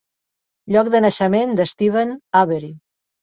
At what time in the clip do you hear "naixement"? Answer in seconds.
1.05-1.53